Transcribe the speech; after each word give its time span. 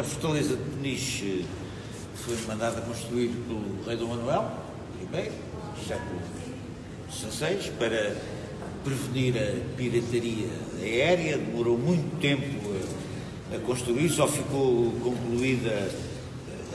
a 0.00 0.04
fortaleza 0.04 0.56
de 0.56 0.62
Peniche 0.62 1.44
foi 2.14 2.36
mandada 2.46 2.80
construir 2.82 3.28
pelo 3.28 3.84
rei 3.84 3.96
Dom 3.96 4.08
Manuel 4.08 4.50
I, 5.12 5.30
século 5.86 6.20
XVI, 7.10 7.70
para 7.78 8.16
prevenir 8.84 9.34
a 9.36 9.76
pirataria 9.76 10.48
aérea. 10.80 11.38
Demorou 11.38 11.76
muito 11.76 12.18
tempo 12.20 12.44
a, 13.52 13.56
a 13.56 13.58
construir, 13.60 14.08
só 14.08 14.26
ficou 14.26 14.92
concluída 15.02 15.90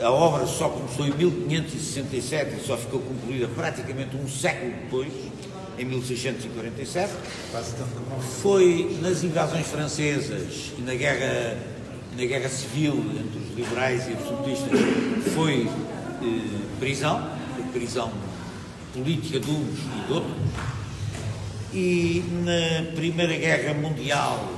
a 0.00 0.12
obra 0.12 0.46
só 0.46 0.68
começou 0.68 1.06
em 1.06 1.12
1567 1.12 2.56
e 2.56 2.66
só 2.66 2.76
ficou 2.76 3.00
concluída 3.00 3.48
praticamente 3.48 4.16
um 4.16 4.28
século 4.28 4.70
depois, 4.82 5.12
em 5.76 5.84
1647. 5.84 7.12
Foi 8.40 8.96
nas 9.02 9.24
invasões 9.24 9.66
francesas 9.66 10.72
e 10.78 10.82
na 10.82 10.94
guerra, 10.94 11.58
na 12.18 12.24
guerra 12.24 12.48
civil 12.48 12.94
entre 12.94 13.38
os 13.38 13.56
liberais 13.56 14.08
e 14.08 14.12
absolutistas, 14.12 14.80
foi 15.36 15.68
eh, 15.68 16.78
prisão, 16.80 17.30
prisão 17.72 18.12
política 18.92 19.38
de 19.38 19.48
uns 19.48 19.78
e 19.78 20.06
de 20.06 20.12
outros. 20.12 20.34
E 21.72 22.24
na 22.42 22.90
Primeira 22.96 23.36
Guerra 23.36 23.72
Mundial 23.74 24.52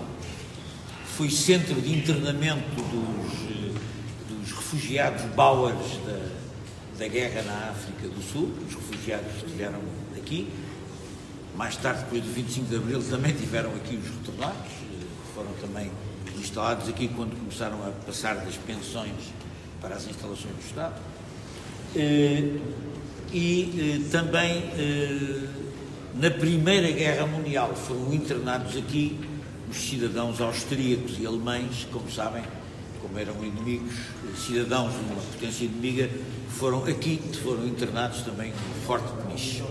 foi 1.05 1.28
centro 1.28 1.78
de 1.83 1.92
internamento 1.92 2.80
dos 2.80 4.52
refugiados 4.52 5.22
Bauers 5.34 5.98
da, 6.06 6.98
da 6.98 7.08
guerra 7.08 7.42
na 7.42 7.72
África 7.72 8.08
do 8.08 8.22
Sul, 8.22 8.55
os 8.66 8.74
refugiados 8.74 9.33
que 9.33 9.45
estiveram 9.45 9.80
aqui. 10.16 10.48
Mais 11.55 11.77
tarde, 11.77 12.05
depois 12.05 12.22
do 12.22 12.33
25 12.33 12.69
de 12.70 12.77
Abril, 12.77 13.02
também 13.02 13.34
tiveram 13.34 13.69
aqui 13.74 13.97
os 13.97 14.08
retornados, 14.08 14.72
foram 15.34 15.52
também 15.61 15.91
instalados 16.50 16.88
aqui 16.88 17.06
quando 17.06 17.38
começaram 17.38 17.78
a 17.86 17.90
passar 18.04 18.34
das 18.34 18.56
pensões 18.56 19.14
para 19.80 19.94
as 19.94 20.08
instalações 20.08 20.52
do 20.52 20.66
Estado. 20.66 21.00
Eh, 21.94 22.58
e 23.33 24.00
eh, 24.02 24.11
também 24.11 24.64
eh, 24.77 25.47
na 26.16 26.28
Primeira 26.28 26.91
Guerra 26.91 27.25
Mundial 27.25 27.72
foram 27.77 28.12
internados 28.12 28.77
aqui 28.77 29.16
os 29.70 29.77
cidadãos 29.77 30.41
austríacos 30.41 31.20
e 31.20 31.27
alemães, 31.27 31.86
como 31.92 32.10
sabem, 32.10 32.42
como 33.00 33.16
eram 33.16 33.34
inimigos, 33.44 33.94
cidadãos 34.36 34.92
de 34.92 34.98
uma 35.12 35.22
potência 35.32 35.64
inimiga, 35.64 36.10
foram 36.48 36.84
aqui, 36.84 37.20
foram 37.44 37.64
internados 37.64 38.22
também 38.22 38.50
no 38.50 38.86
Forte 38.86 39.06
Peniche. 39.22 39.62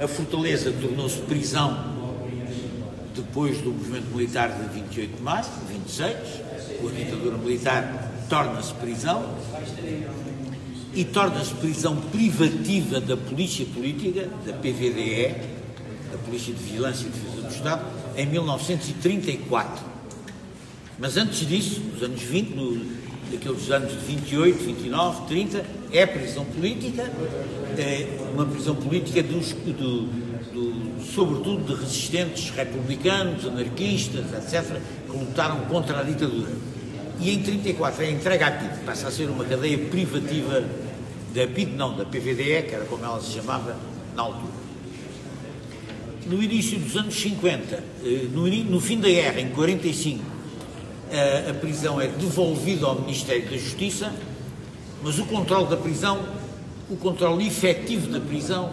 A 0.00 0.06
fortaleza 0.06 0.72
tornou-se 0.72 1.18
prisão 1.22 2.01
depois 3.14 3.58
do 3.58 3.70
movimento 3.70 4.14
militar 4.14 4.48
de 4.50 4.68
28 4.80 5.16
de 5.16 5.22
maio, 5.22 5.44
26, 5.68 6.16
com 6.80 6.88
a 6.88 6.90
ditadura 6.90 7.36
militar, 7.38 8.12
torna-se 8.28 8.72
prisão 8.74 9.34
e 10.94 11.04
torna-se 11.04 11.54
prisão 11.54 11.96
privativa 11.96 13.00
da 13.00 13.16
polícia 13.16 13.64
política, 13.66 14.28
da 14.46 14.52
PVDE, 14.52 15.34
da 16.10 16.18
Polícia 16.18 16.52
de 16.52 16.62
Vigilância 16.62 17.06
e 17.06 17.10
Defesa 17.10 17.42
do 17.42 17.54
Estado, 17.54 17.84
em 18.16 18.26
1934. 18.26 19.84
Mas 20.98 21.16
antes 21.16 21.46
disso, 21.46 21.80
nos 21.80 22.02
anos 22.02 22.20
20, 22.20 22.50
no, 22.50 22.84
daqueles 23.30 23.70
anos 23.70 23.92
de 23.92 23.98
28, 23.98 24.64
29, 24.64 25.26
30, 25.26 25.66
é 25.90 26.06
prisão 26.06 26.44
política, 26.44 27.10
é 27.78 28.06
uma 28.34 28.44
prisão 28.44 28.74
política 28.74 29.22
dos, 29.22 29.52
do, 29.52 29.72
do, 29.72 30.31
sobretudo 31.14 31.74
de 31.74 31.80
resistentes 31.80 32.50
republicanos, 32.50 33.46
anarquistas, 33.46 34.24
etc., 34.32 34.80
que 35.06 35.16
lutaram 35.16 35.60
contra 35.62 36.00
a 36.00 36.02
ditadura. 36.02 36.52
E 37.20 37.30
em 37.30 37.42
34 37.42 38.02
é 38.02 38.10
entregue 38.10 38.44
à 38.44 38.50
PID, 38.50 38.84
passa 38.84 39.08
a 39.08 39.10
ser 39.10 39.28
uma 39.28 39.44
cadeia 39.44 39.78
privativa 39.78 40.64
da 41.34 41.46
PID, 41.46 41.72
não, 41.72 41.96
da 41.96 42.04
PVDE, 42.04 42.62
que 42.66 42.74
era 42.74 42.84
como 42.86 43.04
ela 43.04 43.20
se 43.20 43.32
chamava 43.32 43.76
na 44.16 44.22
altura. 44.22 44.62
No 46.26 46.42
início 46.42 46.78
dos 46.78 46.96
anos 46.96 47.14
50, 47.20 47.84
eh, 48.04 48.28
no, 48.32 48.80
fim 48.80 48.98
da 48.98 49.08
guerra, 49.08 49.40
em 49.40 49.50
45, 49.50 50.22
a, 51.10 51.50
a 51.50 51.54
prisão 51.54 52.00
é 52.00 52.06
devolvida 52.06 52.86
ao 52.86 53.00
Ministério 53.00 53.50
da 53.50 53.56
Justiça, 53.56 54.12
mas 55.02 55.18
o 55.18 55.26
controle 55.26 55.66
da 55.66 55.76
prisão, 55.76 56.24
o 56.88 56.96
controle 56.96 57.46
efetivo 57.46 58.08
da 58.08 58.20
prisão, 58.20 58.72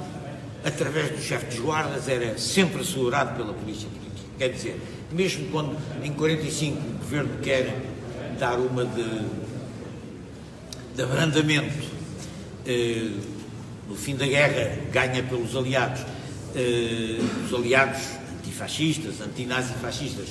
através 0.64 1.12
do 1.12 1.22
chefe 1.22 1.46
dos 1.46 1.60
guardas, 1.60 2.08
era 2.08 2.38
sempre 2.38 2.82
assegurado 2.82 3.36
pela 3.36 3.54
Polícia 3.54 3.88
Política. 3.88 4.28
Quer 4.38 4.50
dizer, 4.50 4.82
mesmo 5.12 5.50
quando 5.52 5.78
em 6.04 6.14
45 6.14 6.78
o 6.78 6.98
governo 7.00 7.38
quer 7.42 7.76
dar 8.40 8.60
uma 8.60 8.86
de, 8.86 9.22
de 10.96 11.02
abrandamento, 11.02 11.84
eh, 12.66 13.12
no 13.88 13.96
fim 13.96 14.16
da 14.16 14.26
guerra 14.26 14.78
ganha 14.92 15.24
pelos 15.24 15.56
aliados, 15.56 16.02
eh, 16.56 17.20
os 17.46 17.54
aliados 17.54 18.02
antifascistas, 18.38 19.22
antinazifascistas, 19.22 20.28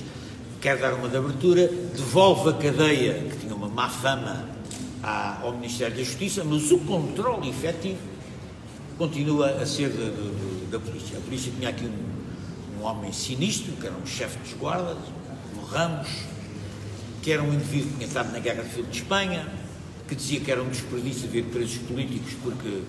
quer 0.61 0.79
dar 0.79 0.95
uma 0.95 1.09
de 1.09 1.17
abertura, 1.17 1.69
devolve 1.69 2.51
a 2.51 2.53
cadeia, 2.53 3.15
que 3.15 3.39
tinha 3.39 3.55
uma 3.55 3.69
má 3.69 3.89
fama, 3.89 4.49
ao 5.03 5.53
Ministério 5.53 5.97
da 5.97 6.03
Justiça, 6.03 6.43
mas 6.45 6.71
o 6.71 6.79
controle 6.81 7.49
efetivo 7.49 7.99
continua 8.99 9.51
a 9.51 9.65
ser 9.65 9.91
da, 9.91 10.11
da, 10.73 10.81
polícia. 10.81 11.17
A 11.17 11.21
polícia 11.21 11.53
tinha 11.57 11.71
aqui 11.71 11.85
um, 11.85 12.79
um 12.81 12.85
homem 12.85 13.13
sinistro, 13.13 13.73
que 13.73 13.87
era 13.87 13.97
um 13.97 14.05
chefe 14.05 14.37
dos 14.39 14.53
guardas, 14.55 14.99
um 15.57 15.65
Ramos, 15.65 16.09
que 17.23 17.31
era 17.31 17.43
um 17.43 17.55
indivíduo 17.55 17.91
que 17.91 17.95
tinha 17.95 18.09
estado 18.09 18.33
na 18.33 18.41
Guerra 18.41 18.65
Civil 18.65 18.87
de 18.87 18.99
Espanha, 18.99 19.49
que 20.09 20.15
dizia 20.17 20.41
que 20.41 20.51
era 20.51 20.63
um 20.63 20.69
desperdício 20.69 21.29
de 21.29 21.43
presos 21.43 21.79
políticos, 21.79 22.33
porque 22.43 22.83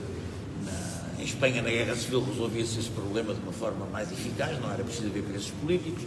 na, 0.65 1.21
em 1.21 1.25
Espanha, 1.25 1.61
na 1.61 1.69
Guerra 1.69 1.95
Civil, 1.95 2.23
resolvia-se 2.23 2.79
esse 2.79 2.89
problema 2.89 3.33
de 3.33 3.41
uma 3.41 3.53
forma 3.53 3.85
mais 3.85 4.11
eficaz, 4.11 4.59
não 4.59 4.71
era 4.71 4.83
preciso 4.83 5.07
haver 5.07 5.23
presos 5.23 5.51
políticos 5.61 6.03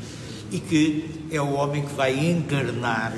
e 0.51 0.59
que 0.59 1.29
é 1.31 1.41
o 1.41 1.53
homem 1.53 1.83
que 1.83 1.95
vai 1.95 2.13
encarnar, 2.19 3.15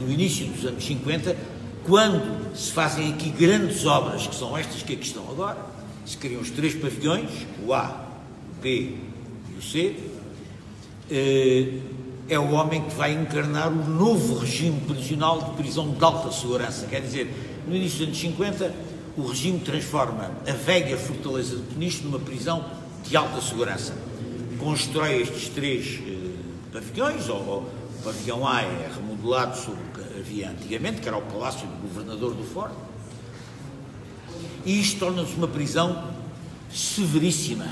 no 0.00 0.10
início 0.10 0.46
dos 0.46 0.64
anos 0.64 0.84
50, 0.84 1.36
quando 1.84 2.56
se 2.56 2.72
fazem 2.72 3.12
aqui 3.12 3.30
grandes 3.30 3.84
obras, 3.86 4.26
que 4.26 4.34
são 4.34 4.56
estas 4.56 4.82
que 4.82 4.92
aqui 4.92 5.06
estão 5.06 5.28
agora, 5.28 5.58
se 6.06 6.16
criam 6.16 6.40
os 6.40 6.50
três 6.50 6.74
pavilhões, 6.74 7.30
o 7.64 7.72
A, 7.72 8.06
o 8.58 8.62
B 8.62 8.96
e 9.54 9.58
o 9.58 9.62
C, 9.62 9.96
eh, 11.10 11.78
é 12.28 12.38
o 12.38 12.52
homem 12.52 12.82
que 12.82 12.94
vai 12.94 13.12
encarnar 13.12 13.68
o 13.68 13.88
novo 13.88 14.38
regime 14.38 14.80
prisional 14.80 15.42
de 15.42 15.50
prisão 15.52 15.90
de 15.90 16.04
alta 16.04 16.30
segurança. 16.32 16.86
Quer 16.86 17.00
dizer, 17.00 17.32
no 17.66 17.74
início 17.74 17.98
dos 17.98 18.08
anos 18.08 18.20
50, 18.20 18.74
o 19.16 19.26
regime 19.26 19.58
transforma 19.58 20.30
a 20.48 20.52
velha 20.52 20.96
fortaleza 20.96 21.56
de 21.56 21.62
Peniche 21.62 22.02
numa 22.04 22.18
prisão 22.18 22.64
de 23.04 23.16
alta 23.16 23.40
segurança 23.40 23.92
constrói 24.62 25.22
estes 25.22 25.48
três 25.48 25.98
uh, 25.98 26.32
pavilhões, 26.72 27.28
ou, 27.28 27.36
ou, 27.36 27.58
o 27.60 28.04
pavilhão 28.04 28.46
A 28.46 28.62
é 28.62 28.90
remodelado 29.22 29.56
sobre 29.56 29.80
o 29.80 29.92
que 29.94 30.18
havia 30.18 30.50
antigamente, 30.50 31.00
que 31.00 31.08
era 31.08 31.16
o 31.16 31.22
palácio 31.22 31.66
do 31.66 31.88
governador 31.88 32.34
do 32.34 32.42
Forte, 32.42 32.74
e 34.66 34.80
isto 34.80 34.98
torna-se 34.98 35.34
uma 35.34 35.48
prisão 35.48 36.12
severíssima. 36.70 37.66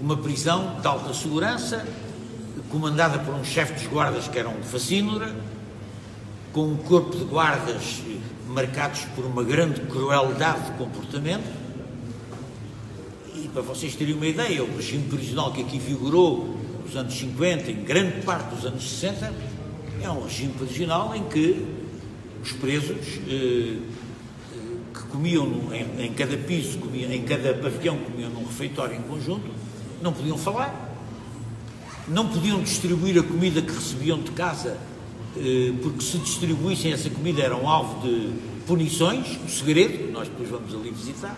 Uma 0.00 0.16
prisão 0.16 0.80
de 0.80 0.86
alta 0.86 1.14
segurança, 1.14 1.86
comandada 2.70 3.18
por 3.18 3.34
um 3.34 3.44
chefe 3.44 3.74
dos 3.74 3.86
guardas 3.86 4.26
que 4.28 4.38
era 4.38 4.48
um 4.48 4.62
facínora, 4.62 5.34
com 6.52 6.68
um 6.68 6.76
corpo 6.76 7.16
de 7.16 7.24
guardas 7.24 8.02
eh, 8.06 8.18
marcados 8.48 9.04
por 9.14 9.24
uma 9.24 9.42
grande 9.42 9.80
crueldade 9.82 10.70
de 10.70 10.78
comportamento, 10.78 11.64
para 13.52 13.62
vocês 13.62 13.94
terem 13.94 14.14
uma 14.14 14.26
ideia, 14.26 14.64
o 14.64 14.76
regime 14.76 15.08
prisional 15.08 15.52
que 15.52 15.62
aqui 15.62 15.78
vigorou 15.78 16.53
nos 16.84 16.96
anos 16.96 17.14
50, 17.14 17.70
em 17.70 17.82
grande 17.82 18.20
parte 18.22 18.54
dos 18.54 18.66
anos 18.66 18.88
60, 18.98 19.32
é 20.02 20.10
um 20.10 20.22
regime 20.22 20.52
prisional 20.52 21.16
em 21.16 21.24
que 21.24 21.64
os 22.42 22.52
presos 22.52 22.98
eh, 23.26 23.78
que 24.92 25.02
comiam 25.10 25.48
em, 25.98 26.12
cada 26.12 26.36
piso, 26.36 26.78
comiam, 26.78 27.10
em 27.10 27.22
cada 27.22 27.54
pavilhão, 27.54 27.96
comiam 27.96 28.30
num 28.30 28.44
refeitório 28.44 28.96
em 28.96 29.02
conjunto, 29.02 29.50
não 30.02 30.12
podiam 30.12 30.36
falar, 30.36 30.94
não 32.06 32.28
podiam 32.28 32.62
distribuir 32.62 33.18
a 33.18 33.22
comida 33.22 33.62
que 33.62 33.72
recebiam 33.72 34.20
de 34.20 34.30
casa, 34.32 34.76
eh, 35.38 35.72
porque 35.82 36.02
se 36.02 36.18
distribuíssem 36.18 36.92
essa 36.92 37.08
comida 37.08 37.42
eram 37.42 37.66
alvo 37.66 38.06
de 38.06 38.30
punições, 38.66 39.38
o 39.42 39.48
segredo, 39.48 40.12
nós 40.12 40.28
depois 40.28 40.50
vamos 40.50 40.74
ali 40.74 40.90
visitar, 40.90 41.36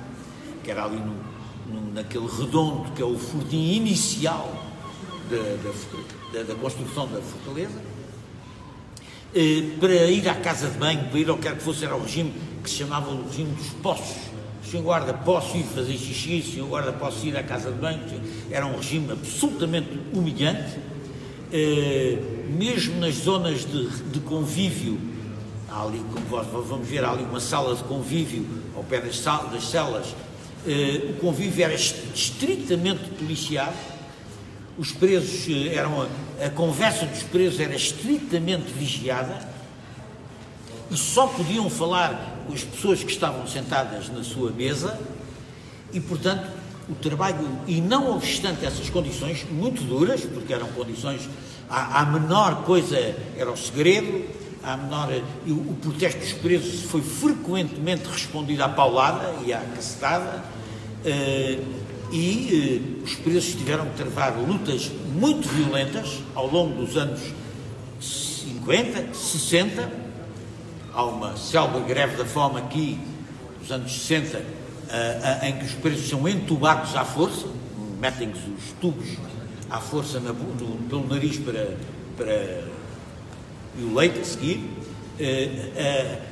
que 0.65 0.71
era 0.71 0.85
ali 0.85 0.99
no, 0.99 1.93
naquele 1.95 2.27
redondo 2.27 2.91
que 2.93 3.01
é 3.01 3.05
o 3.05 3.17
furtim 3.17 3.73
inicial 3.75 4.76
da, 5.31 6.39
da, 6.39 6.43
da, 6.45 6.55
construção 6.55 7.07
da 7.09 7.21
fortaleza, 7.21 7.81
eh, 9.35 9.63
para 9.81 9.95
ir 10.07 10.29
à 10.29 10.35
casa 10.35 10.69
de 10.69 10.79
banho, 10.79 11.09
para 11.09 11.19
ir 11.19 11.29
ao 11.29 11.37
que 11.37 11.43
quer 11.43 11.57
que 11.57 11.63
fosse, 11.63 11.85
era 11.85 11.95
o 11.97 12.03
regime 12.03 12.33
que 12.63 12.71
se 12.71 12.77
chamava 12.77 13.11
o 13.11 13.27
regime 13.27 13.53
dos 13.53 13.69
possos. 13.83 14.17
O 14.65 14.69
senhor 14.69 14.83
guarda, 14.83 15.15
posso 15.15 15.57
ir 15.57 15.63
fazer 15.63 15.97
xixi, 15.97 16.41
o 16.41 16.53
senhor 16.53 16.69
guarda, 16.69 16.93
posso 16.93 17.25
ir 17.25 17.37
à 17.37 17.43
casa 17.43 17.71
de 17.71 17.79
banho. 17.79 18.01
Era 18.51 18.67
um 18.67 18.77
regime 18.77 19.13
absolutamente 19.13 19.91
humilhante. 20.13 20.79
Eh, 21.53 22.19
mesmo 22.49 22.99
nas 22.99 23.15
zonas 23.15 23.65
de, 23.65 23.89
de 24.11 24.19
convívio, 24.21 24.99
ali, 25.71 26.03
como 26.13 26.63
vamos 26.65 26.89
ver, 26.89 27.05
há 27.05 27.11
ali 27.11 27.23
uma 27.23 27.39
sala 27.39 27.77
de 27.77 27.85
convívio 27.85 28.45
ao 28.75 28.83
pé 28.83 29.01
das, 29.01 29.21
das 29.21 29.69
celas, 29.69 30.15
eh, 30.67 31.11
o 31.11 31.21
convívio 31.21 31.65
era 31.65 31.75
estritamente 31.75 33.11
policiado, 33.11 33.77
os 34.79 34.93
presos 34.93 35.47
eh, 35.49 35.75
eram, 35.75 36.07
a, 36.41 36.51
conversa 36.51 37.07
dos 37.07 37.23
presos 37.23 37.61
era 37.61 37.75
estritamente 37.75 38.73
vigiada 38.73 39.49
e 40.91 40.97
só 40.97 41.27
podiam 41.27 41.69
falar 41.69 42.37
as 42.53 42.63
pessoas 42.63 43.03
que 43.03 43.11
estavam 43.11 43.47
sentadas 43.47 44.09
na 44.09 44.23
sua 44.23 44.51
mesa 44.51 44.99
e, 45.93 46.01
portanto, 46.01 46.47
o 46.89 46.95
trabalho, 46.95 47.49
e 47.67 47.81
não 47.81 48.15
obstante 48.15 48.65
essas 48.65 48.89
condições 48.89 49.45
muito 49.51 49.83
duras, 49.83 50.21
porque 50.25 50.53
eram 50.53 50.69
condições, 50.69 51.29
a, 51.69 52.03
a 52.03 52.07
menor 52.07 52.63
coisa 52.63 52.97
era 53.37 53.51
o 53.51 53.57
segredo, 53.57 54.25
a 54.63 54.77
menor, 54.77 55.09
o, 55.47 55.53
o 55.53 55.79
protesto 55.81 56.21
dos 56.21 56.33
presos 56.35 56.83
foi 56.83 57.01
frequentemente 57.01 58.09
respondido 58.09 58.63
à 58.63 58.69
paulada 58.69 59.35
e 59.45 59.53
à 59.53 59.59
cacetada, 59.59 60.45
eh, 61.05 61.59
e 62.13 63.01
eh, 63.03 63.05
os 63.05 63.15
presos 63.17 63.55
tiveram 63.55 63.87
que 63.87 63.97
travar 63.97 64.37
lutas 64.37 64.91
muito 65.15 65.49
violentas 65.49 66.21
ao 66.35 66.47
longo 66.47 66.85
dos 66.85 66.97
anos 66.97 67.21
50, 68.01 69.15
60, 69.15 69.93
há 70.93 71.05
uma 71.05 71.37
célebre 71.37 71.83
greve 71.83 72.17
da 72.17 72.25
fome 72.25 72.59
aqui, 72.59 72.99
nos 73.61 73.71
anos 73.71 73.93
60, 73.93 74.39
uh, 74.39 74.43
uh, 74.43 75.45
em 75.45 75.59
que 75.59 75.65
os 75.65 75.73
presos 75.73 76.09
são 76.09 76.29
entubados 76.29 76.95
à 76.95 77.05
força, 77.05 77.47
metem-se 78.01 78.49
os 78.51 78.73
tubos 78.81 79.07
à 79.71 79.81
força 79.81 80.21
na, 80.21 80.33
no, 80.33 80.77
pelo 80.89 81.07
nariz 81.07 81.39
para, 81.39 81.77
para 82.17 82.65
e 83.79 83.83
o 83.83 83.95
leite 83.95 84.21
a 84.21 84.25
seguir. 84.25 84.57
Uh, 85.19 86.23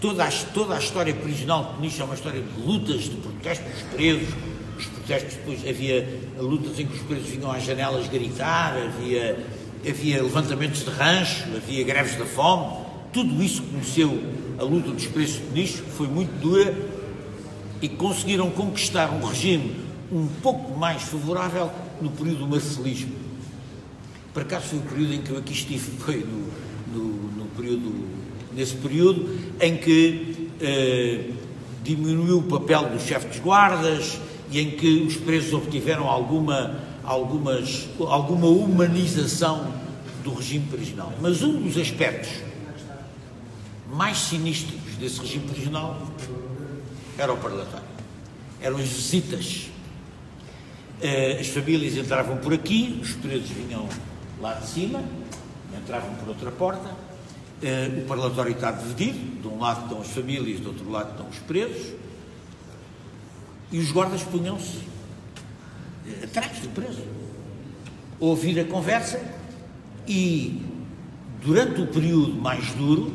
toda, 0.00 0.24
a, 0.24 0.30
toda 0.54 0.74
a 0.74 0.78
história 0.78 1.14
prisional 1.14 1.64
de 1.64 1.74
Peniche 1.74 2.00
é 2.00 2.04
uma 2.04 2.14
história 2.14 2.40
de 2.40 2.60
lutas, 2.60 3.02
de 3.02 3.16
protestos 3.16 3.72
dos 3.72 3.82
presos. 3.94 4.34
Os 4.78 4.86
protestos 4.86 5.34
depois 5.34 5.68
havia 5.68 6.08
lutas 6.38 6.78
em 6.78 6.86
que 6.86 6.94
os 6.96 7.02
presos 7.02 7.28
vinham 7.28 7.50
às 7.50 7.64
janelas 7.64 8.06
gritar, 8.08 8.76
havia, 8.76 9.44
havia 9.86 10.22
levantamentos 10.22 10.84
de 10.84 10.90
rancho, 10.90 11.44
havia 11.56 11.84
greves 11.84 12.16
da 12.16 12.24
fome 12.24 12.88
tudo 13.12 13.42
isso 13.42 13.62
conheceu 13.62 14.22
a 14.58 14.62
luta 14.62 14.90
dos 14.90 15.06
preços 15.06 15.36
de 15.36 15.60
nicho, 15.60 15.82
foi 15.96 16.06
muito 16.06 16.30
dura 16.40 16.74
e 17.80 17.88
conseguiram 17.88 18.50
conquistar 18.50 19.10
um 19.10 19.24
regime 19.24 19.76
um 20.12 20.26
pouco 20.26 20.78
mais 20.78 21.02
favorável 21.02 21.70
no 22.00 22.10
período 22.10 22.40
do 22.40 22.48
marcelismo. 22.48 23.12
Por 24.32 24.42
acaso 24.42 24.66
foi 24.66 24.78
o 24.78 24.82
período 24.82 25.14
em 25.14 25.22
que 25.22 25.30
eu 25.30 25.38
aqui 25.38 25.52
estive, 25.52 25.90
foi 25.98 26.24
no, 26.24 26.94
no, 26.94 27.04
no 27.38 27.44
período, 27.56 27.92
nesse 28.54 28.74
período 28.76 29.38
em 29.60 29.76
que 29.76 30.50
eh, 30.60 31.30
diminuiu 31.82 32.38
o 32.38 32.42
papel 32.42 32.90
dos 32.90 33.02
chefes 33.02 33.32
de 33.32 33.40
guardas 33.40 34.18
e 34.50 34.60
em 34.60 34.70
que 34.72 35.02
os 35.02 35.16
presos 35.16 35.52
obtiveram 35.52 36.08
alguma, 36.08 36.80
algumas, 37.04 37.88
alguma 37.98 38.46
humanização 38.46 39.72
do 40.24 40.34
regime 40.34 40.66
prisional. 40.66 41.12
Mas 41.20 41.42
um 41.42 41.60
dos 41.62 41.76
aspectos 41.76 42.30
mais 43.92 44.18
sinistros 44.18 44.80
desse 44.98 45.20
regime 45.20 45.48
prisional 45.48 46.00
era 47.16 47.32
o 47.32 47.36
parlatório. 47.36 47.86
Eram 48.60 48.76
as 48.76 48.88
visitas. 48.88 49.66
Eh, 51.00 51.38
as 51.40 51.48
famílias 51.48 51.96
entravam 51.96 52.38
por 52.38 52.52
aqui, 52.52 52.98
os 53.00 53.12
presos 53.12 53.50
vinham 53.50 53.88
lá 54.40 54.54
de 54.54 54.66
cima, 54.66 55.02
entravam 55.76 56.14
por 56.14 56.28
outra 56.28 56.50
porta. 56.50 56.90
Eh, 57.62 58.02
o 58.02 58.06
parlatório 58.06 58.52
está 58.52 58.72
dividido, 58.72 59.42
de 59.42 59.48
um 59.48 59.58
lado 59.60 59.84
estão 59.84 60.00
as 60.00 60.08
famílias, 60.08 60.60
do 60.60 60.68
outro 60.68 60.90
lado 60.90 61.10
estão 61.12 61.28
os 61.28 61.38
presos. 61.38 61.94
E 63.70 63.78
os 63.78 63.92
guardas 63.92 64.22
punham-se 64.22 64.80
atrás 66.22 66.58
do 66.60 66.68
preso, 66.70 67.02
ouvir 68.18 68.58
a 68.60 68.64
conversa 68.64 69.20
e, 70.06 70.62
durante 71.42 71.82
o 71.82 71.86
período 71.86 72.34
mais 72.34 72.72
duro, 72.72 73.12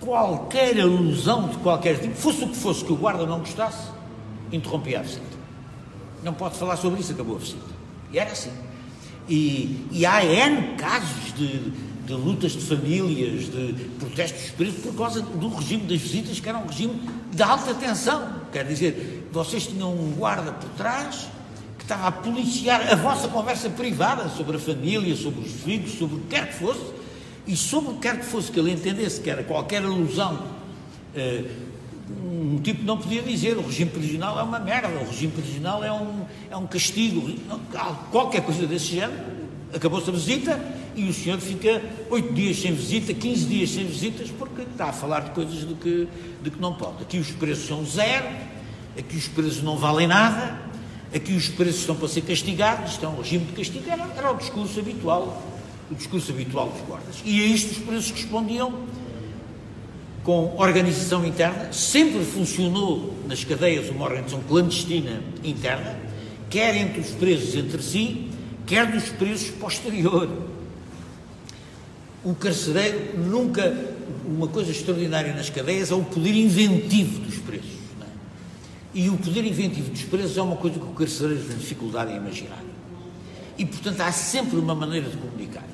qualquer 0.00 0.80
alusão 0.80 1.48
de 1.48 1.58
qualquer 1.58 1.98
tipo, 2.00 2.14
fosse 2.14 2.44
o 2.44 2.48
que 2.48 2.56
fosse 2.56 2.84
que 2.84 2.92
o 2.92 2.96
guarda 2.96 3.24
não 3.26 3.38
gostasse, 3.38 3.88
interrompia 4.50 4.98
a 4.98 5.02
visita. 5.02 5.38
Não 6.22 6.34
pode 6.34 6.58
falar 6.58 6.76
sobre 6.76 7.00
isso, 7.00 7.12
acabou 7.12 7.36
a 7.36 7.38
visita. 7.38 7.64
E 8.12 8.18
era 8.18 8.32
assim. 8.32 8.52
E, 9.28 9.86
e 9.92 10.04
há 10.04 10.24
N 10.24 10.76
casos 10.76 11.32
de, 11.34 11.72
de, 12.10 12.14
lutas 12.14 12.52
de 12.52 12.60
famílias, 12.60 13.44
de 13.44 13.72
protestos 13.98 14.44
expressos 14.44 14.80
por 14.82 14.94
causa 14.94 15.22
do 15.22 15.48
regime 15.48 15.84
das 15.84 16.00
visitas, 16.00 16.40
que 16.40 16.48
era 16.48 16.58
um 16.58 16.66
regime 16.66 17.00
de 17.32 17.42
alta 17.42 17.72
tensão. 17.74 18.40
Quer 18.52 18.64
dizer, 18.66 19.28
vocês 19.32 19.66
tinham 19.66 19.92
um 19.92 20.12
guarda 20.12 20.52
por 20.52 20.68
trás 20.70 21.28
que 21.78 21.84
estava 21.84 22.08
a 22.08 22.12
policiar 22.12 22.92
a 22.92 22.96
vossa 22.96 23.28
conversa 23.28 23.70
privada 23.70 24.28
sobre 24.28 24.56
a 24.56 24.60
família, 24.60 25.14
sobre 25.14 25.40
os 25.40 25.52
filhos, 25.52 25.92
sobre 25.92 26.16
o 26.16 26.20
que 26.20 26.28
quer 26.28 26.48
que 26.48 26.54
fosse, 26.54 26.84
e 27.46 27.56
sobre 27.56 27.92
o 27.92 27.94
que 27.94 28.00
quer 28.00 28.18
que 28.18 28.26
fosse 28.26 28.50
que 28.50 28.58
ele 28.58 28.72
entendesse 28.72 29.20
que 29.20 29.30
era 29.30 29.44
qualquer 29.44 29.82
alusão, 29.82 30.38
eh, 31.14 31.44
um 32.10 32.58
tipo 32.60 32.82
não 32.82 32.98
podia 32.98 33.22
dizer 33.22 33.56
o 33.56 33.62
regime 33.62 33.90
prisional 33.90 34.38
é 34.38 34.42
uma 34.42 34.58
merda, 34.58 34.88
o 34.88 35.08
regime 35.08 35.32
prisional 35.32 35.84
é 35.84 35.92
um, 35.92 36.24
é 36.50 36.56
um 36.56 36.66
castigo, 36.66 37.32
qualquer 38.10 38.42
coisa 38.42 38.66
desse 38.66 38.86
género. 38.86 39.40
Acabou-se 39.72 40.10
a 40.10 40.12
visita 40.12 40.60
e 41.00 41.10
o 41.10 41.14
senhor 41.14 41.40
fica 41.40 41.82
oito 42.10 42.32
dias 42.32 42.58
sem 42.58 42.72
visita, 42.72 43.12
15 43.14 43.46
dias 43.46 43.70
sem 43.70 43.86
visitas, 43.86 44.30
porque 44.30 44.62
está 44.62 44.86
a 44.86 44.92
falar 44.92 45.20
de 45.20 45.30
coisas 45.30 45.66
de 45.66 45.74
que, 45.74 46.08
de 46.42 46.50
que 46.50 46.60
não 46.60 46.74
pode. 46.74 47.02
Aqui 47.02 47.18
os 47.18 47.30
preços 47.30 47.66
são 47.66 47.84
zero, 47.84 48.26
aqui 48.98 49.16
os 49.16 49.28
preços 49.28 49.62
não 49.62 49.76
valem 49.76 50.06
nada, 50.06 50.58
aqui 51.14 51.32
os 51.32 51.48
preços 51.48 51.80
estão 51.80 51.96
para 51.96 52.08
ser 52.08 52.22
castigados, 52.22 52.92
isto 52.92 53.04
é 53.04 53.08
um 53.08 53.16
regime 53.16 53.44
de 53.46 53.52
castigo, 53.52 53.84
era, 53.88 54.06
era 54.16 54.32
o 54.32 54.36
discurso 54.36 54.78
habitual 54.80 55.50
o 55.90 55.94
discurso 55.94 56.30
habitual 56.30 56.68
dos 56.68 56.80
guardas. 56.82 57.16
E 57.24 57.42
a 57.42 57.46
isto 57.46 57.72
os 57.72 57.78
presos 57.78 58.10
respondiam 58.12 58.72
com 60.22 60.54
organização 60.56 61.26
interna, 61.26 61.72
sempre 61.72 62.22
funcionou 62.24 63.14
nas 63.26 63.42
cadeias 63.42 63.88
uma 63.88 64.04
organização 64.04 64.40
clandestina 64.42 65.22
interna, 65.42 65.98
quer 66.48 66.76
entre 66.76 67.00
os 67.00 67.10
presos 67.10 67.54
entre 67.56 67.82
si, 67.82 68.28
quer 68.66 68.86
dos 68.86 69.08
presos 69.08 69.50
posterior. 69.50 70.28
O 72.24 72.34
carcereiro 72.34 73.18
nunca. 73.18 73.90
Uma 74.24 74.48
coisa 74.48 74.70
extraordinária 74.70 75.34
nas 75.34 75.50
cadeias 75.50 75.90
é 75.90 75.94
o 75.94 76.02
poder 76.02 76.34
inventivo 76.34 77.20
dos 77.20 77.38
presos. 77.38 77.70
É? 78.00 78.06
E 78.94 79.08
o 79.08 79.16
poder 79.16 79.44
inventivo 79.44 79.90
dos 79.90 80.02
presos 80.02 80.36
é 80.36 80.42
uma 80.42 80.56
coisa 80.56 80.78
que 80.78 80.84
o 80.84 80.92
carcereiro 80.92 81.42
tem 81.42 81.56
dificuldade 81.56 82.12
em 82.12 82.16
imaginar. 82.16 82.62
E, 83.58 83.64
portanto, 83.64 84.00
há 84.00 84.12
sempre 84.12 84.58
uma 84.58 84.74
maneira 84.74 85.08
de 85.08 85.16
comunicar 85.16 85.64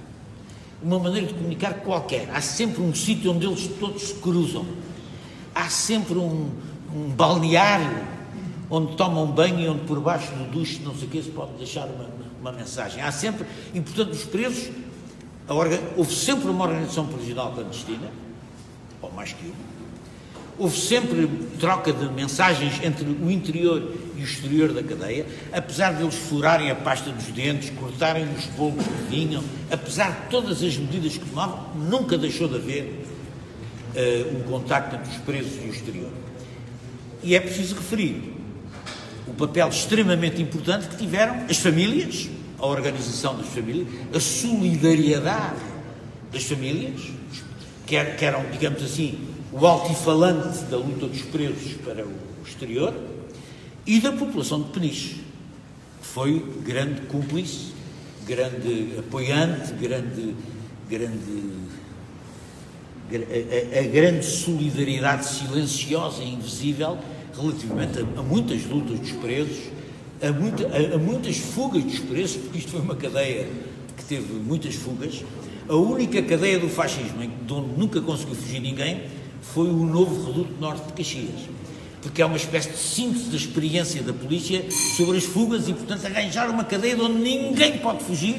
uma 0.83 0.99
maneira 0.99 1.27
de 1.27 1.35
comunicar 1.35 1.75
qualquer. 1.75 2.29
Há 2.33 2.41
sempre 2.41 2.83
um 2.83 2.95
sítio 2.95 3.33
onde 3.33 3.47
eles 3.47 3.69
todos 3.81 4.03
se 4.03 4.15
cruzam. 4.15 4.67
Há 5.55 5.69
sempre 5.69 6.19
um, 6.19 6.51
um 6.95 7.09
balneário 7.11 8.05
onde 8.69 8.97
tomam 8.97 9.27
banho 9.27 9.61
e 9.61 9.69
onde 9.69 9.85
por 9.85 10.01
baixo 10.01 10.33
do 10.33 10.51
duche, 10.51 10.81
não 10.85 10.95
sei 10.95 11.07
o 11.07 11.11
que, 11.11 11.23
se 11.23 11.31
pode 11.31 11.53
deixar 11.53 11.87
uma, 11.87 12.09
uma 12.41 12.53
mensagem. 12.53 13.01
Há 13.03 13.11
sempre, 13.11 13.47
e 13.73 13.81
portanto 13.81 14.13
os 14.13 14.25
presos, 14.25 14.71
orga, 15.55 15.81
houve 15.97 16.15
sempre 16.15 16.49
uma 16.49 16.65
organização 16.65 17.07
prisional 17.07 17.53
clandestina, 17.53 18.11
ou 19.01 19.11
mais 19.13 19.33
que 19.33 19.47
uma, 19.47 19.77
Houve 20.59 20.79
sempre 20.79 21.29
troca 21.61 21.93
de 21.93 22.09
mensagens 22.09 22.83
entre 22.83 23.05
o 23.05 23.31
interior 23.31 23.93
e 24.17 24.21
o 24.23 24.25
exterior 24.25 24.73
da 24.73 24.83
cadeia, 24.83 25.27
apesar 25.53 25.93
de 25.93 26.03
eles 26.03 26.15
furarem 26.15 26.71
a 26.71 26.75
pasta 26.75 27.11
dos 27.11 27.27
dentes, 27.27 27.69
cortarem 27.79 28.27
os 28.35 28.47
polvos 28.47 28.83
que 28.87 29.15
vinham, 29.15 29.45
apesar 29.71 30.13
de 30.13 30.31
todas 30.31 30.63
as 30.63 30.77
medidas 30.79 31.19
que 31.19 31.27
tomavam, 31.27 31.61
nunca 31.75 32.17
deixou 32.17 32.49
de 32.49 32.55
haver 32.55 33.05
uh, 33.95 34.37
um 34.39 34.43
contacto 34.45 34.97
entre 34.97 35.11
os 35.11 35.19
presos 35.19 35.63
e 35.63 35.67
o 35.67 35.71
exterior. 35.71 36.11
E 37.23 37.35
é 37.35 37.41
preciso 37.41 37.75
referir 37.75 38.33
o 39.27 39.35
papel 39.35 39.69
extremamente 39.69 40.41
importante 40.41 40.89
que 40.89 40.97
tiveram 40.97 41.45
as 41.51 41.59
famílias, 41.59 42.31
a 42.59 42.67
organização 42.67 43.37
das 43.37 43.49
famílias, 43.49 43.89
a 44.15 44.21
solidariedade 44.21 45.61
das 46.33 46.45
famílias, 46.45 47.01
que 47.87 47.97
eram, 47.97 48.45
digamos 48.51 48.83
assim, 48.83 49.19
o 49.53 49.65
altifalante 49.67 50.65
da 50.65 50.77
luta 50.77 51.07
dos 51.07 51.23
presos 51.23 51.75
para 51.85 52.05
o 52.05 52.13
exterior 52.45 52.95
e 53.87 54.01
da 54.01 54.13
população 54.13 54.63
de 54.63 54.71
Peniche, 54.71 55.21
que 56.01 56.07
foi 56.07 56.45
grande 56.65 57.03
cúmplice, 57.03 57.73
grande 58.27 58.95
apoiante, 58.99 59.73
grande, 59.75 60.35
grande 60.91 61.67
a, 63.09 63.77
a, 63.77 63.81
a 63.81 63.89
grande 63.89 64.27
solidariedade 64.27 65.27
silenciosa 65.27 66.25
e 66.25 66.35
invisível 66.35 66.99
relativamente 67.37 68.01
a, 68.01 68.21
a 68.21 68.23
muitas 68.23 68.65
lutas 68.67 68.99
dos 68.99 69.13
presos, 69.13 69.71
a, 70.23 70.33
muita, 70.33 70.67
a, 70.67 70.99
muitas 70.99 71.37
fugas 71.37 71.83
dos 71.83 71.99
presos, 72.01 72.37
porque 72.37 72.59
isto 72.59 72.71
foi 72.71 72.81
uma 72.81 72.97
cadeia 72.97 73.47
que 73.97 74.05
teve 74.05 74.33
muitas 74.35 74.75
fugas. 74.75 75.25
A 75.69 75.75
única 75.75 76.23
cadeia 76.23 76.59
do 76.59 76.69
fascismo 76.69 77.27
de 77.27 77.53
onde 77.53 77.79
nunca 77.79 78.01
conseguiu 78.01 78.35
fugir 78.35 78.61
ninguém 78.61 79.03
foi 79.43 79.69
o 79.69 79.85
novo 79.85 80.27
reduto 80.27 80.53
norte 80.61 80.87
de 80.87 80.93
Caxias. 80.93 81.57
Porque 82.01 82.23
é 82.23 82.27
uma 82.27 82.37
espécie 82.37 82.71
de 82.71 82.79
síntese 82.79 83.31
da 83.31 83.37
experiência 83.37 84.01
da 84.01 84.13
polícia 84.13 84.65
sobre 84.97 85.19
as 85.19 85.25
fugas 85.25 85.69
e, 85.69 85.73
portanto, 85.73 86.07
arranjar 86.07 86.49
uma 86.49 86.63
cadeia 86.63 86.95
de 86.95 87.03
onde 87.03 87.19
ninguém 87.19 87.79
pode 87.79 88.05
fugir 88.05 88.37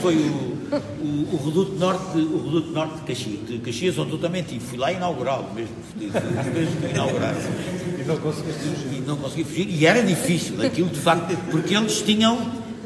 foi 0.00 0.16
o, 0.16 0.58
o, 1.00 1.28
o, 1.32 1.46
reduto, 1.46 1.72
norte, 1.74 2.18
o 2.18 2.44
reduto 2.44 2.70
norte 2.72 2.96
de 2.96 3.02
Caxias, 3.02 3.46
de 3.46 3.58
Caxias, 3.58 3.98
onde 3.98 4.12
eu 4.12 4.18
também 4.18 4.42
tive. 4.42 4.60
Fui 4.60 4.78
lá 4.78 4.90
inaugurá-lo 4.90 5.46
mesmo, 5.54 5.76
mesmo 5.96 6.88
inaugurar. 6.90 7.36
E 7.36 7.77
não 8.08 8.16
conseguiste 8.16 8.60
fugir. 8.60 8.98
E 8.98 9.00
não 9.00 9.16
consegui 9.16 9.44
fugir. 9.44 9.68
E 9.68 9.86
era 9.86 10.02
difícil 10.02 10.60
aquilo, 10.64 10.88
de 10.88 10.98
facto, 10.98 11.36
porque 11.50 11.74
eles 11.74 12.00
tinham 12.02 12.38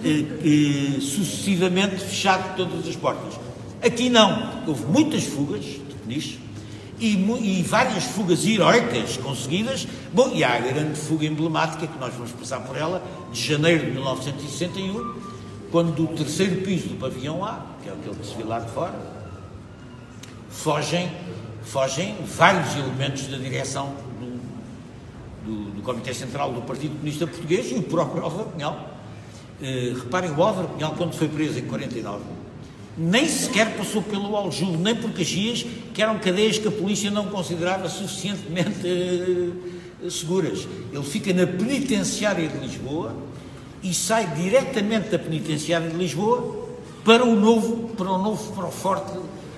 eh, 0.04 0.24
eh, 0.44 1.00
sucessivamente 1.00 1.96
fechado 1.96 2.56
todas 2.56 2.86
as 2.86 2.96
portas. 2.96 3.34
Aqui 3.82 4.10
não. 4.10 4.62
Houve 4.66 4.84
muitas 4.86 5.24
fugas 5.24 5.64
de 5.64 5.94
peniche 6.04 6.38
e, 6.98 7.14
e, 7.14 7.62
várias 7.62 8.04
fugas 8.04 8.46
heroicas 8.46 9.16
conseguidas. 9.16 9.86
Bom, 10.12 10.30
e 10.34 10.44
há 10.44 10.54
a 10.54 10.60
grande 10.60 10.98
fuga 10.98 11.26
emblemática, 11.26 11.86
que 11.86 11.98
nós 11.98 12.14
vamos 12.14 12.32
passar 12.32 12.60
por 12.60 12.76
ela, 12.76 13.02
de 13.32 13.42
janeiro 13.42 13.86
de 13.86 13.92
1961, 13.92 15.14
quando 15.70 15.92
do 15.94 16.06
terceiro 16.08 16.62
piso 16.62 16.88
do 16.88 16.96
pavilhão 16.96 17.44
A, 17.44 17.66
que 17.82 17.88
é 17.88 17.92
aquele 17.92 18.14
que 18.14 18.26
se 18.26 18.34
vê 18.36 18.44
lá 18.44 18.60
de 18.60 18.70
fora, 18.70 18.94
fogem, 20.48 21.10
fogem 21.62 22.14
vários 22.24 22.76
elementos 22.76 23.26
da 23.26 23.36
direção 23.36 23.94
do, 25.82 25.84
Comitê 25.84 26.14
Central 26.14 26.52
do 26.52 26.62
Partido 26.62 26.92
Comunista 26.92 27.26
Português 27.26 27.70
e 27.70 27.74
o 27.74 27.82
próprio 27.82 28.22
Álvaro 28.22 28.50
Cunhal. 28.50 28.90
Uh, 29.60 29.98
reparem, 29.98 30.30
o 30.30 30.42
Álvaro 30.42 30.68
Cunhal, 30.68 30.94
quando 30.96 31.14
foi 31.14 31.28
preso 31.28 31.58
em 31.58 31.62
49, 31.62 32.22
nem 32.96 33.28
sequer 33.28 33.76
passou 33.76 34.02
pelo 34.02 34.36
Aljube, 34.36 34.76
nem 34.76 34.94
por 34.94 35.10
Caxias, 35.12 35.64
que 35.94 36.02
eram 36.02 36.18
cadeias 36.18 36.58
que 36.58 36.68
a 36.68 36.70
polícia 36.70 37.10
não 37.10 37.26
considerava 37.26 37.88
suficientemente 37.88 38.86
uh, 38.86 40.10
seguras. 40.10 40.66
Ele 40.92 41.04
fica 41.04 41.32
na 41.32 41.46
penitenciária 41.46 42.48
de 42.48 42.58
Lisboa 42.58 43.14
e 43.82 43.92
sai 43.92 44.26
diretamente 44.34 45.10
da 45.10 45.18
penitenciária 45.18 45.88
de 45.88 45.96
Lisboa 45.96 46.62
para 47.04 47.24
o 47.24 47.34
novo, 47.34 47.88
para 47.96 48.10
o 48.10 48.18
novo, 48.18 48.52
para 48.52 48.66
o 48.66 48.70
forte, 48.70 49.12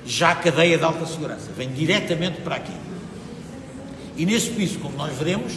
já 0.07 0.35
cadeia 0.35 0.79
de 0.79 0.85
alta 0.85 1.05
segurança. 1.07 1.51
Vem 1.57 1.71
diretamente 1.73 2.41
para 2.41 2.57
aqui. 2.57 2.73
E 4.17 4.25
nesse 4.25 4.51
piso, 4.51 4.79
como 4.79 4.97
nós 4.97 5.13
veremos, 5.15 5.55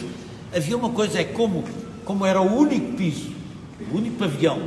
havia 0.54 0.76
uma 0.76 0.90
coisa, 0.90 1.20
é 1.20 1.24
como, 1.24 1.64
como 2.04 2.24
era 2.26 2.40
o 2.40 2.56
único 2.56 2.96
piso, 2.96 3.32
o 3.92 3.96
único 3.96 4.16
pavilhão, 4.16 4.60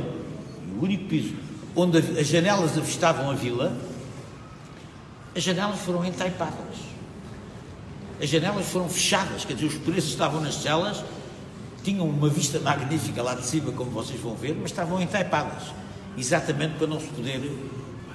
o 0.78 0.84
único 0.84 1.04
piso, 1.04 1.34
onde 1.74 1.98
as 1.98 2.26
janelas 2.26 2.76
avistavam 2.76 3.30
a 3.30 3.34
vila, 3.34 3.76
as 5.34 5.42
janelas 5.42 5.80
foram 5.80 6.04
entaipadas. 6.04 6.92
As 8.20 8.28
janelas 8.28 8.66
foram 8.66 8.88
fechadas, 8.88 9.44
quer 9.44 9.54
dizer, 9.54 9.66
os 9.66 9.74
presos 9.74 10.10
estavam 10.10 10.40
nas 10.40 10.54
celas 10.56 11.02
tinham 11.82 12.08
uma 12.08 12.28
vista 12.28 12.60
magnífica 12.60 13.22
lá 13.22 13.34
de 13.34 13.44
cima, 13.44 13.72
como 13.72 13.90
vocês 13.90 14.20
vão 14.20 14.34
ver, 14.34 14.54
mas 14.54 14.70
estavam 14.70 15.00
entaipadas, 15.00 15.64
exatamente 16.16 16.76
para 16.76 16.86
não 16.86 17.00
se 17.00 17.06
poder. 17.08 17.38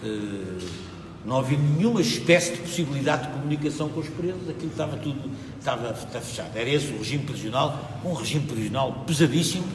Uh, 0.03 0.87
não 1.25 1.39
havia 1.39 1.57
nenhuma 1.57 2.01
espécie 2.01 2.53
de 2.53 2.59
possibilidade 2.59 3.27
de 3.27 3.33
comunicação 3.33 3.89
com 3.89 3.99
os 3.99 4.09
presos, 4.09 4.49
aquilo 4.49 4.71
estava 4.71 4.95
tudo 4.97 5.29
estava, 5.67 5.91
estava 5.91 6.21
fechado. 6.21 6.55
Era 6.55 6.69
esse 6.69 6.87
o 6.93 6.99
regime 6.99 7.23
prisional, 7.25 7.99
um 8.03 8.13
regime 8.13 8.45
prisional 8.45 9.03
pesadíssimo, 9.05 9.67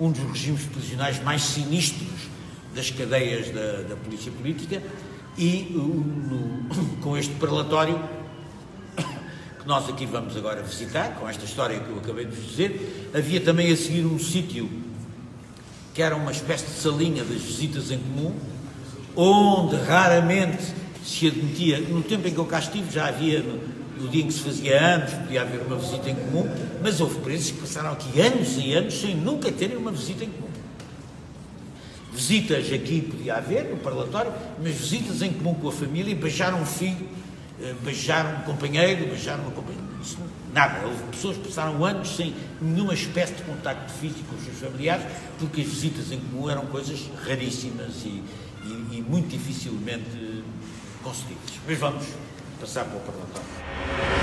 um 0.00 0.10
dos 0.10 0.22
regimes 0.22 0.64
prisionais 0.64 1.22
mais 1.22 1.42
sinistros 1.42 2.28
das 2.74 2.90
cadeias 2.90 3.50
da, 3.50 3.82
da 3.82 3.96
polícia 3.96 4.30
política, 4.32 4.82
e 5.36 5.72
uh, 5.74 5.78
no, 5.78 6.98
com 7.00 7.16
este 7.16 7.34
parlatório 7.34 8.00
nós 9.64 9.88
aqui 9.88 10.06
vamos 10.06 10.36
agora 10.36 10.62
visitar, 10.62 11.14
com 11.14 11.28
esta 11.28 11.44
história 11.44 11.78
que 11.78 11.88
eu 11.88 11.98
acabei 11.98 12.24
de 12.24 12.34
vos 12.34 12.46
dizer. 12.48 13.10
Havia 13.14 13.40
também 13.40 13.72
a 13.72 13.76
seguir 13.76 14.04
um 14.04 14.18
sítio 14.18 14.68
que 15.94 16.02
era 16.02 16.14
uma 16.14 16.30
espécie 16.30 16.66
de 16.66 16.72
salinha 16.72 17.24
das 17.24 17.42
visitas 17.42 17.90
em 17.90 17.98
comum, 17.98 18.32
onde 19.20 19.74
raramente 19.74 20.62
se 21.04 21.26
admitia, 21.26 21.80
no 21.80 22.02
tempo 22.02 22.28
em 22.28 22.32
que 22.32 22.38
eu 22.38 22.46
cá 22.46 22.60
estive 22.60 22.88
já 22.92 23.08
havia, 23.08 23.40
no, 23.40 23.58
no 24.00 24.08
dia 24.08 24.22
em 24.22 24.28
que 24.28 24.32
se 24.32 24.40
fazia 24.40 24.80
anos, 24.80 25.12
podia 25.12 25.42
haver 25.42 25.60
uma 25.62 25.76
visita 25.76 26.08
em 26.08 26.14
comum, 26.14 26.48
mas 26.80 27.00
houve 27.00 27.18
presos 27.18 27.50
que 27.50 27.58
passaram 27.58 27.90
aqui 27.90 28.20
anos 28.20 28.56
e 28.56 28.72
anos 28.74 28.94
sem 28.94 29.16
nunca 29.16 29.50
terem 29.50 29.76
uma 29.76 29.90
visita 29.90 30.24
em 30.24 30.28
comum. 30.28 30.48
Visitas 32.12 32.72
aqui 32.72 33.00
podia 33.00 33.36
haver, 33.36 33.64
no 33.64 33.78
parlatório, 33.78 34.32
mas 34.62 34.74
visitas 34.74 35.20
em 35.20 35.32
comum 35.32 35.54
com 35.54 35.68
a 35.68 35.72
família, 35.72 36.14
beijar 36.14 36.54
um 36.54 36.64
filho 36.64 37.08
eh, 37.60 37.74
beijar 37.82 38.40
um 38.40 38.44
companheiro, 38.44 39.06
beijar 39.06 39.40
uma 39.40 39.50
companheira. 39.50 39.84
Isso, 40.00 40.18
nada. 40.54 40.86
Houve 40.86 41.02
pessoas 41.10 41.36
que 41.38 41.48
passaram 41.48 41.84
anos 41.84 42.14
sem 42.14 42.32
nenhuma 42.60 42.94
espécie 42.94 43.34
de 43.34 43.42
contacto 43.42 43.92
físico 43.94 44.22
com 44.28 44.36
os 44.36 44.44
seus 44.44 44.58
familiares, 44.58 45.04
porque 45.40 45.62
as 45.62 45.66
visitas 45.66 46.12
em 46.12 46.20
comum 46.20 46.48
eram 46.48 46.66
coisas 46.66 47.10
raríssimas 47.26 48.04
e, 48.04 48.22
e, 48.64 48.98
e 48.98 49.02
muito 49.08 49.28
dificilmente 49.28 50.42
concedidas. 51.02 51.60
Mas 51.66 51.78
vamos 51.78 52.06
passar 52.60 52.84
para 52.84 52.96
o 52.96 53.00
Parlamento. 53.00 54.17